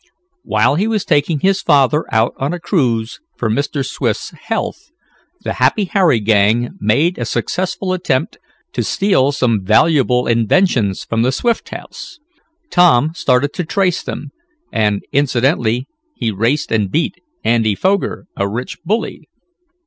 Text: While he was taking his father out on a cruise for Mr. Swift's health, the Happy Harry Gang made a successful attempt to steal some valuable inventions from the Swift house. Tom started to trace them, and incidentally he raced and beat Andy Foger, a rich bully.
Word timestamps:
While 0.41 0.77
he 0.77 0.87
was 0.87 1.05
taking 1.05 1.41
his 1.41 1.61
father 1.61 2.05
out 2.11 2.33
on 2.37 2.53
a 2.55 2.59
cruise 2.59 3.19
for 3.37 3.51
Mr. 3.51 3.85
Swift's 3.85 4.31
health, 4.31 4.89
the 5.43 5.53
Happy 5.61 5.83
Harry 5.93 6.19
Gang 6.19 6.71
made 6.81 7.19
a 7.19 7.23
successful 7.23 7.93
attempt 7.93 8.39
to 8.73 8.83
steal 8.83 9.31
some 9.31 9.63
valuable 9.63 10.25
inventions 10.25 11.03
from 11.03 11.21
the 11.21 11.31
Swift 11.31 11.69
house. 11.69 12.17
Tom 12.71 13.11
started 13.13 13.53
to 13.53 13.63
trace 13.63 14.01
them, 14.01 14.31
and 14.73 15.03
incidentally 15.11 15.85
he 16.15 16.31
raced 16.31 16.71
and 16.71 16.89
beat 16.89 17.21
Andy 17.43 17.75
Foger, 17.75 18.25
a 18.35 18.47
rich 18.49 18.79
bully. 18.83 19.29